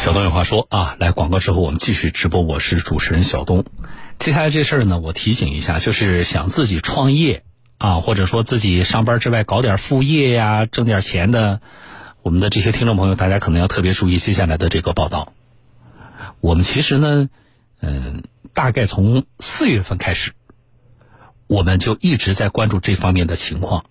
[0.00, 3.66] 小东有话说啊，来广告之后我们继续直播，我是主持人小东。
[4.18, 7.44] 接下来这事儿呢，我提醒一下，就是想自己创业
[7.76, 11.60] 啊，或者说自己上班之外搞点副业呀，挣点钱的，
[12.22, 15.34] 我们的这些听众朋友，大家可能要特别注意接下来的这个报道。
[16.40, 17.28] 我们其实呢，
[17.82, 18.24] 嗯，
[18.54, 20.32] 大概从四月份开始，
[21.46, 23.84] 我们就一直在关注这方面的情况。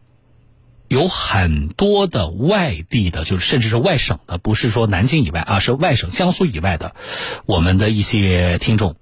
[0.89, 6.95] 有很多的外地的，就是甚至是外省的，不是说南京以外啊，是外省江苏以外的，
[7.45, 8.95] 我们的一些听众，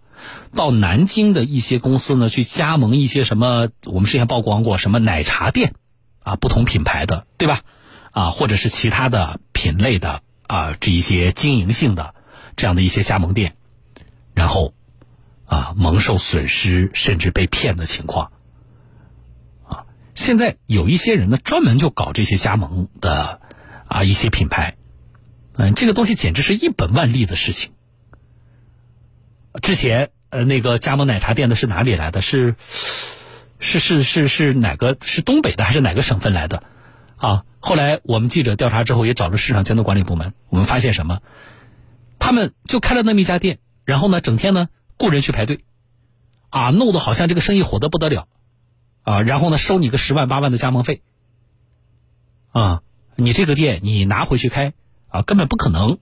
[0.54, 5.76] 到南京的一些公司呢，去加盟一些什么，我们之前曝光过什么奶茶店，
[6.20, 7.62] 啊，不同品牌的，对吧？
[8.12, 12.16] 啊，或者是其他的品类的啊，这一些经营性的
[12.58, 13.56] 这样的一些加盟店，
[14.34, 14.74] 然后
[15.46, 18.34] 啊，蒙受损失，甚至被骗的情况。
[20.18, 23.40] 现在有一些人呢，专门就搞这些加盟的
[23.86, 24.76] 啊一些品牌，
[25.54, 27.72] 嗯，这个东西简直是一本万利的事情。
[29.62, 32.24] 之前呃那个加盟奶茶店的是哪里来的？
[32.24, 32.56] 是
[33.60, 34.98] 是是是是哪个？
[35.02, 36.64] 是东北的还是哪个省份来的？
[37.18, 41.20] 啊，后来我们记者调查之后，也找了市场监督管理部门，我们发现什么？
[42.18, 45.60] 他们就开了那么一家店，然后呢，整天呢雇人去排队，
[46.50, 48.28] 啊，弄得好像这个生意火得不得了。
[49.08, 51.02] 啊，然后呢，收你个十万八万的加盟费，
[52.52, 52.82] 啊，
[53.16, 54.74] 你这个店你拿回去开
[55.08, 56.00] 啊，根本不可能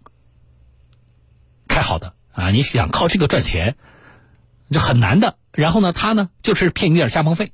[1.68, 2.50] 开好的啊！
[2.50, 3.76] 你想靠这个赚钱，
[4.72, 5.38] 就很难的。
[5.52, 7.54] 然后呢，他呢就是骗你点加盟费，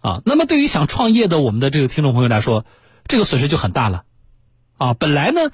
[0.00, 2.64] 啊，那么对于想创业的我们的这个听众朋友来说，
[3.06, 4.04] 这个损失就很大了，
[4.78, 5.52] 啊，本来呢，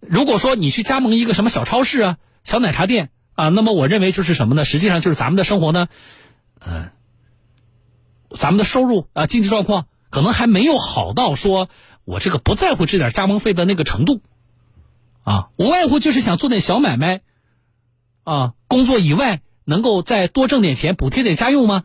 [0.00, 4.64] 如果说你去加盟一个什么小超市啊、小奶茶店啊，那么我认为就是什么呢？
[4.64, 5.86] 实际上就是咱们的生活呢，
[6.58, 6.90] 嗯。
[8.48, 11.68] 咱们的收入啊，经济状况可能还没有好到说
[12.06, 14.22] 我这个不在乎这点加盟费的那个程度，
[15.22, 17.20] 啊，无外乎就是想做点小买卖，
[18.24, 21.84] 啊，工作以外能够再多挣点钱，补贴点家用吗？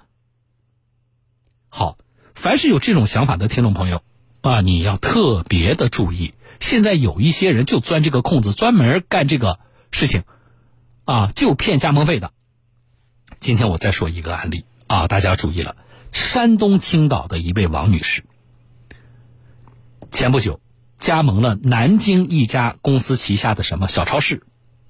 [1.67, 1.97] 好，
[2.33, 4.01] 凡是有这种想法的听众朋友，
[4.39, 9.59] 啊，你要特别的注意，现在有一些人就钻这个空子，专门干这个
[9.91, 10.23] 事情，
[11.03, 12.31] 啊，就骗加盟费的。
[13.41, 15.75] 今天我再说一个案例啊，大家注意了。
[16.13, 18.23] 山东青岛的一位王女士，
[20.11, 20.61] 前不久
[20.97, 24.43] 加盟了南京一家公司旗下的什么小超市，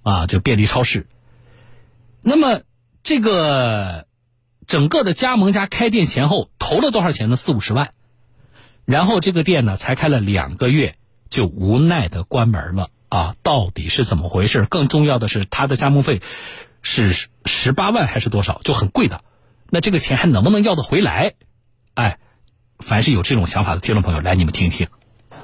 [0.04, 1.08] 啊，就便利超市。
[2.22, 2.62] 那么
[3.04, 4.06] 这个
[4.68, 7.36] 整个的加盟加开店前后投了多少钱呢？
[7.36, 7.94] 四五十万。
[8.86, 10.98] 然后这个店呢，才开了两个月
[11.30, 13.36] 就无奈的关门了啊！
[13.42, 14.66] 到底是怎么回事？
[14.66, 16.22] 更重要的是，他的加盟费
[16.82, 18.60] 是十八万还是多少？
[18.66, 19.24] 就很贵的。
[19.74, 21.34] 那这个钱还能不能要得回来？
[21.96, 22.20] 哎，
[22.78, 24.86] 凡是有这种想法的听众朋友，来你们听听。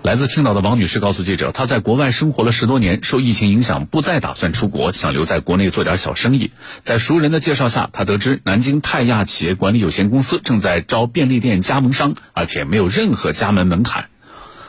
[0.03, 6.51] 来自青岛的王女士告诉记者，她在国外生活了十多年，受疫情影响不再打算出国，想留在国内做点小生意。
[6.81, 14.12] 在熟人的介绍下，她得知南京泰亚企业管理有限公司正在招便利店加盟商，而且没有任何加盟门槛。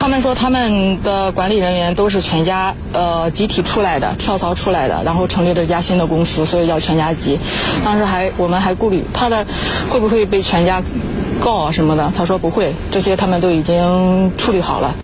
[0.01, 7.37] 他们说他们的管理人员都是全家呃集体出来的，跳槽出来的，然后成立了一家新的公司，所以叫全家集。
[7.85, 9.45] 当时还我们还顾虑他的
[9.91, 10.81] 会不会被全家
[11.39, 14.95] 告啊什么的，他说不会，这些他们都已经处理好了。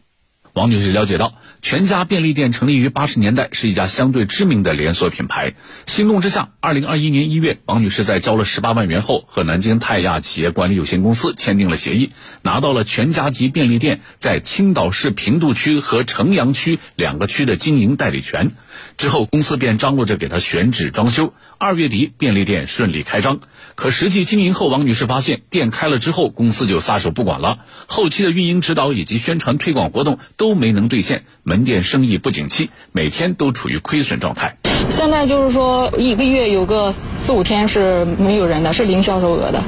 [0.57, 1.35] 王女士了解到。
[1.59, 5.56] 全家便利店成立于八十年代，是一家相对知名的连锁品牌。
[5.88, 12.09] 心动之下，二零二一年一月，王女士在交了十八万元后，和南京泰亚企业管理有限公司签订了协议，
[12.44, 18.51] 拿到了全家级便利店在青岛市平度区和城阳区两个区的经营代理权。
[18.97, 21.34] 之后，公司便张罗着给她选址装修。
[21.57, 23.40] 二月底，便利店顺利开张。
[23.73, 34.56] 可实际经营后，王女士发现，店开了之后，公司就撒手不管了，后期的运营指导以及宣传推广活动都都没能兑现，门店生意不景气，每天都处于亏损状态。
[34.90, 39.62] 现在就是说，一个月有个四五天是没有人的，是零销售额的，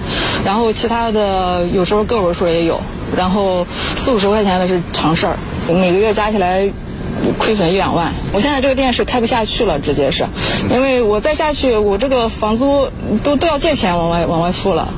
[0.45, 2.79] 然后其他的有时候个位数也有，
[3.17, 3.67] 然后
[3.97, 6.72] 四五十块钱的是常事儿，每个月加起来。
[7.38, 10.28] 亏损一两万，我现在这个店是开不下去了，直接是，
[10.72, 12.87] 因为我再下去，我这个房租
[13.26, 14.93] 都都要借钱往外往外付了。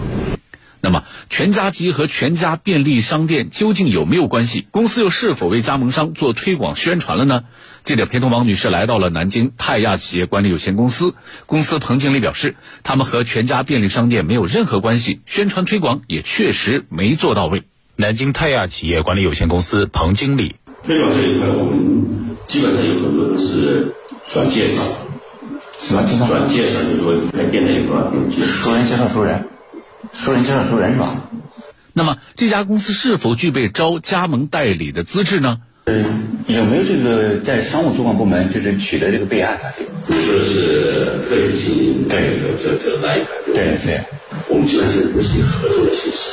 [0.84, 4.66] 那么，全家集和全家便利商店究竟有没有关系？
[4.72, 7.44] 公司又是否为加盟商做推广宣传了呢？
[7.84, 11.14] 记者陪同王女士来到了南京泰亚企业管理有限公司，
[11.46, 17.64] 公司彭经理表示，他们和全家便利商店没有任何关系，宣传推广也确实没做到位。
[17.96, 20.56] 南京泰亚企业管理有限公司彭经理。
[20.84, 23.94] 推广这一块，我们基本上有很多都是
[24.28, 24.82] 转介绍，
[25.80, 26.26] 什么介绍？
[26.26, 28.12] 转介绍就是说开店的一个
[28.42, 29.46] 熟人介绍熟人，
[30.14, 31.30] 熟人介绍熟人是吧？
[31.94, 35.60] 那么这家公司是否具备招加盟代理的资质呢？
[36.48, 39.68] 有没有这个在商务主管部门就是取得这个备案啊？
[40.08, 44.00] 你说的是特许经营对这这这那一块，对对，
[44.48, 46.32] 我们基本上是不是合作的形式，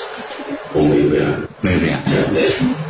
[0.75, 2.03] 我们没有备案，没有备案。
[2.33, 2.88] 对。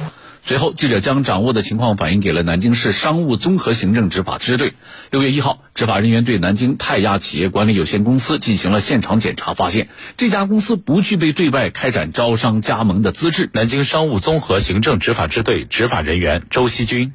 [0.48, 4.72] 随后，记者将掌握的情况反映给了南京市商务综合行政执法支队。
[5.10, 13.50] 六月一号，执法人员对南京泰亚企业管理有限公司进行了现场检查，发现这家公司不具备对外开展招商加盟的资质。
[13.52, 17.12] 南京商务综合行政执法支队执法人员周希军，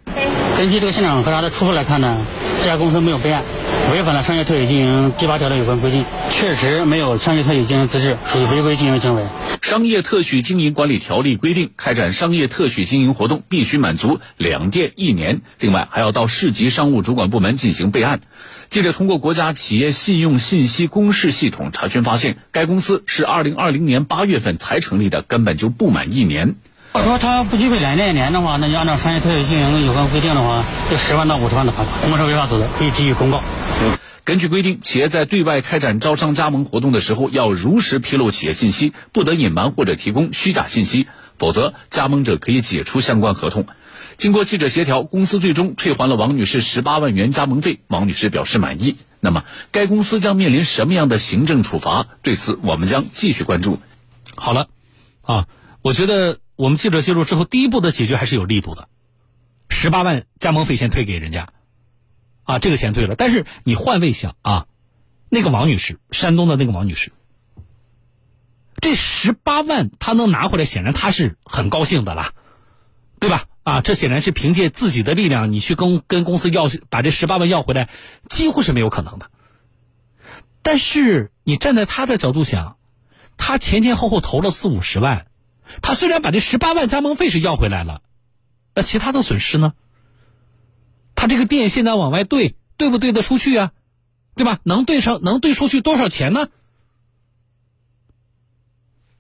[0.56, 2.26] 根据这个现场核查的初步来看呢，
[2.60, 3.44] 这家公司没有备案，
[3.92, 9.26] 违反了商业特许经营第八条的有关规定，确实没有商业特许经营资质，属于违规经营行为。
[9.62, 18.22] 商业特许经营管理条例规定，开展商业特许经营活动必须满足两店一年，另外还要到市级商务主管部门进行备案。
[18.70, 26.56] 记者通过国家企业信用信息公示系统查询发现，该公司是二零二零年八月份才成立的，根本就不满一年。
[26.95, 33.42] 如果说他不具备两年一年的话，那就按照商业特许经营有关规定的话，就十万到五十万的罚款，公示违法所得可以给予公告。
[34.24, 41.07] 根据规定，企业在对外开展招商加盟活动的时候，要如实披露企业信息，不得隐瞒或者提供虚假信息，
[41.40, 43.66] 否则加盟者可以解除相关合同。
[44.16, 48.98] 经过记者协调，公司最终退还了王女士十八万元加盟费，王女士表示满意。
[49.19, 52.06] 那么，该公司将面临什么样的行政处罚？
[52.22, 53.80] 对此，我们将继续关注。
[54.36, 54.68] 好了，
[55.24, 55.48] 啊，
[55.81, 58.90] 我觉得我们记者介入之后，第一步的解决还是有力度的，
[59.70, 61.50] 十八万加盟费先退给人家。
[62.46, 64.68] 啊，这个钱退了，但是你换位想啊，
[65.30, 67.14] 那个王女士，山东的那个王女士，
[68.82, 72.34] 这十八万她能拿回来，显然她是很高兴的啦，
[73.22, 73.46] 对吧？
[73.64, 77.88] 啊，这显然是凭借自己的力量，你去跟跟公司要把这十八万要回来，
[78.30, 79.32] 几乎是没有可能的。
[80.62, 82.76] 但是你站在他的角度想，
[83.38, 85.28] 他前前后后投了四五十万，
[85.81, 88.01] 他虽然把这十八万加盟费是要回来了，
[88.75, 89.74] 那其他的损失呢？
[91.15, 93.71] 他这个店现在往外兑，兑不兑得出去啊？
[94.36, 94.60] 对吧？
[94.63, 96.48] 能兑成，能兑出去多少钱呢？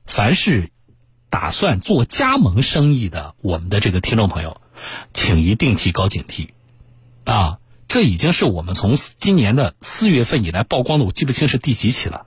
[0.05, 0.71] 凡是
[1.29, 4.59] 打算做加盟生意的，我们的这个听众朋友，
[5.13, 6.49] 请一定提高警惕
[7.25, 7.59] 啊！
[7.87, 12.25] 这已经是我们从今年的四月份以来曝光的，我记不清是第几起了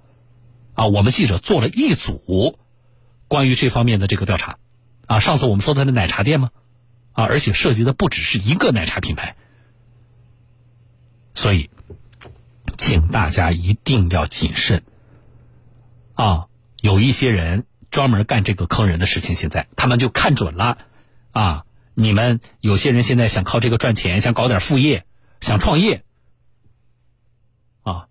[0.75, 0.87] 啊！
[0.87, 2.57] 我们记者做了一组
[3.29, 4.59] 关于这方面的这个调查
[5.07, 5.21] 啊。
[5.21, 6.51] 上次我们说他的奶茶店吗？
[7.13, 9.37] 啊，而且涉及的不只是一个奶茶品牌。
[11.35, 11.71] 所以，
[12.77, 14.83] 请大家一定要谨慎
[16.15, 16.47] 啊！
[16.81, 20.79] 有一些人专门干这个坑人的事情，现在他们就看准了
[21.33, 21.65] 啊！
[21.95, 25.07] 你们有些人现在想靠这个赚钱，想搞点副业，
[25.41, 26.05] 想创业
[27.83, 28.09] 啊，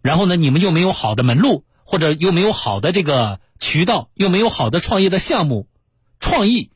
[0.00, 5.66] 然后呢，你们又没有好的门路，或者又没有好的这个渠道，又没有好的创业的项目、
[6.20, 6.70] 创意，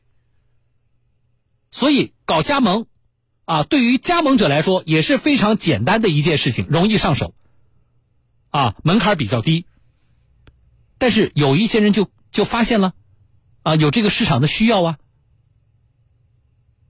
[1.69, 2.87] 所以搞加盟。
[3.45, 7.35] 啊，对于加盟者来说也是非常简单的一件事情，容易上手，
[8.49, 9.67] 啊，门槛比较低。
[10.97, 12.93] 但是有一些人就就发现了，
[13.61, 14.97] 啊，有这个市场的需要啊。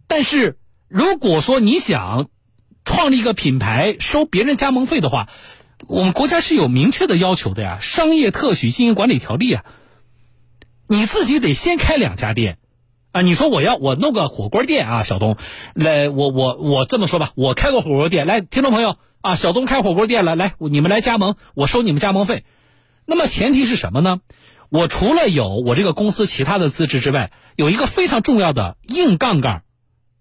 [0.07, 2.29] 但是如果说你想
[2.85, 5.29] 创立一个品牌收别人加盟费的话，
[5.87, 9.65] 我们国家是有明确的要求的呀，《商业特许经营管理条例》啊，
[10.87, 12.57] 你自己得先开两家店。
[13.11, 15.37] 啊，你说我要我弄个火锅店啊，小东，
[15.75, 22.43] 来，我我我这么说吧，我开个火锅店，来，听众朋友啊，小东开火锅店了，来，你们来加盟，我收你们加盟费。
[23.05, 24.21] 那么前提是什么呢？
[24.69, 29.61] 我除了有我这个公司其他的资质之外，有一个非常重要的硬杠杆，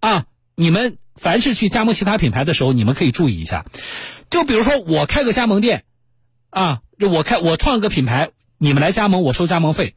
[0.00, 3.64] 啊，你们凡是去加盟其他品牌的时候，你们可以注意一下。
[4.32, 5.84] 就比如说我开个加盟店，
[6.48, 9.94] 啊，我开我创个品牌，你们来加盟，我收加盟费。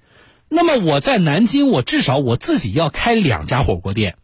[0.49, 4.17] 那么我在南京，我至少我自己要开两家火锅店，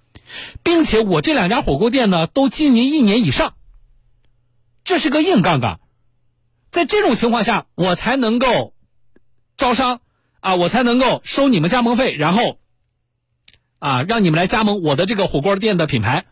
[0.63, 3.55] 并且我这两家火锅店呢都经营一年以上，
[4.83, 5.79] 这是个硬杠杠。
[6.67, 8.73] 在这种情况下，我才能够
[9.55, 10.01] 招商
[10.41, 12.59] 啊，我才能够收你们加盟费，然后
[13.79, 16.25] 啊让你们来加盟我的这个火锅店的品牌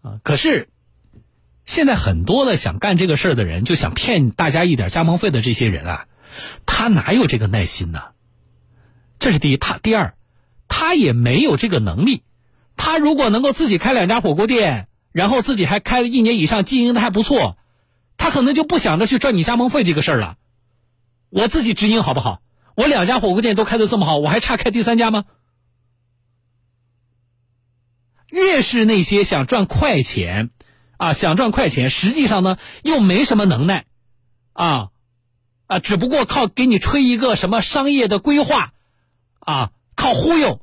[0.00, 0.18] 啊。
[0.22, 0.69] 可是
[1.70, 6.06] 现在很多的想干这个事儿的人，就想骗大家一点加盟费的这些人啊。
[6.66, 8.06] 他哪有这个耐心呢？
[9.20, 10.16] 这是第一，他第二，
[10.66, 12.24] 他也没有这个能力。
[12.76, 17.56] 他如果能够自己开两家火锅店，然后自己还开了一年以上，经营的还不错，
[18.16, 20.38] 他可能就不想着去赚你加盟费这个事儿了。
[21.28, 22.42] 我自己直营好不好？
[22.74, 25.24] 我两家火锅店都开的这么好，我还差开第三家吗？
[28.28, 30.50] 越是那些想赚快钱，
[31.00, 33.86] 啊，想赚快钱，实际上呢又没什么能耐，
[34.52, 34.90] 啊。
[35.66, 38.72] 啊，只不过靠给你吹一个什么商业的规划，
[39.38, 40.60] 啊，靠忽悠，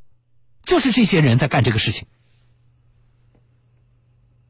[0.63, 2.09] 就是这些人在干这个事情。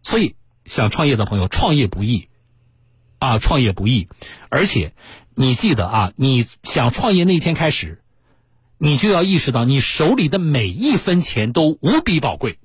[0.01, 2.27] 所以，想创业的朋友，创业不易
[3.19, 4.09] 啊，创业不易。
[4.49, 4.95] 而且，
[5.35, 8.01] 你记得啊，你想创业那天开始，
[8.79, 12.57] 你就要意识到，你手里的每一分钱都无比宝贵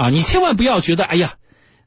[0.00, 0.08] 啊！
[0.08, 1.34] 你千万不要觉得，哎呀，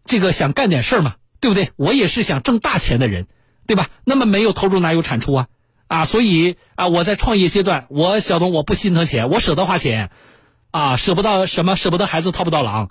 [0.06, 1.72] 这个想干点事儿嘛，对不对？
[1.78, 3.26] 我也是想挣大钱的人，
[3.66, 3.90] 对吧？
[4.04, 5.48] 那么没有投入哪有产出啊？
[5.88, 10.12] 啊，所以啊，我在创业阶段，我小东我不心疼钱，我舍得花钱，
[10.70, 12.90] 啊，舍不到什么，舍不得孩子套不到狼，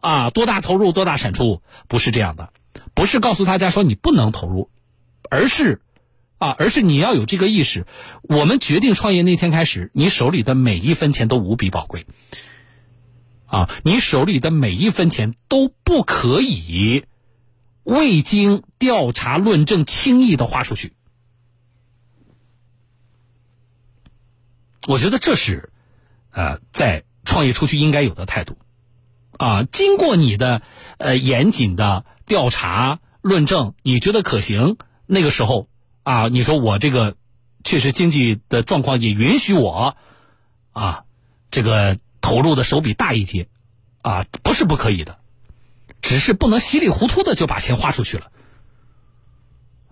[0.00, 2.48] 啊，多大投入多大产出，不是这样的，
[2.94, 4.70] 不是告诉大家说你不能投入，
[5.30, 5.82] 而是，
[6.38, 7.84] 啊，而是你要有这个意识。
[8.22, 12.06] 我们决定创业那天开始，你手里的每一分钱都无比宝贵，
[13.52, 17.04] 啊，你手里的每一分钱都不可以
[17.84, 20.94] 未经调查论证轻易的花出去。
[24.88, 25.70] 我觉得这是，
[26.30, 28.56] 呃，在创业初期应该有的态度，
[29.36, 30.62] 啊，经过你的
[30.96, 35.68] 呃严谨的调查论证，你觉得可行，那个时候
[36.04, 37.16] 啊，你说我这个
[37.64, 39.94] 确实经济的状况也允许我，
[40.72, 41.04] 啊，
[41.50, 41.98] 这个
[42.32, 43.46] 投入的手笔大一些，
[44.00, 45.18] 啊，不是不可以的，
[46.00, 48.32] 只是不能稀里糊涂的就把钱花出去了，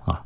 [0.06, 0.25] 啊，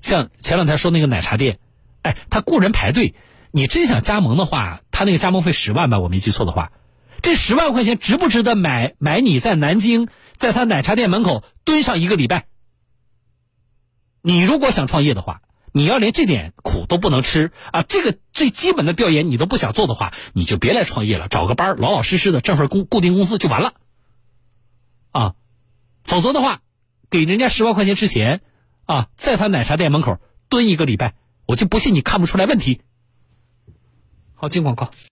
[0.00, 1.58] 像前两天说那个奶茶店，
[2.02, 3.16] 哎，他雇人排队。
[3.50, 6.70] 你真想加盟的话，他那个加盟费十万吧，我没记错的话，
[7.22, 12.46] 这十万块钱值不值得买买你在南京在他奶茶店门口蹲上一个礼拜？
[14.22, 15.42] 你如果想创业的话，
[15.72, 23.72] 你要连这点苦都不能吃啊，这个最基本的调研你都不想做的话，你就别来创业了，找个班老老实实的挣份工固定工资就完了，
[25.10, 25.34] 啊，
[26.04, 26.60] 否则的话，
[27.08, 28.42] 给人家十万块钱之前
[28.84, 31.14] 啊，在他奶茶店门口蹲一个礼拜，
[31.46, 32.82] 我就不信你看不出来问题。
[34.34, 34.92] 好，进广告。